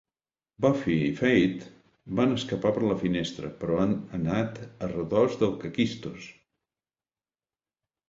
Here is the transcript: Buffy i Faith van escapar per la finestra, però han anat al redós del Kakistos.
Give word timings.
Buffy 0.65 0.95
i 1.09 1.11
Faith 1.19 1.67
van 2.21 2.33
escapar 2.37 2.73
per 2.79 2.87
la 2.93 2.97
finestra, 3.03 3.53
però 3.61 3.79
han 3.83 3.95
anat 4.21 4.61
al 4.67 4.93
redós 4.97 5.41
del 5.45 5.57
Kakistos. 5.67 6.31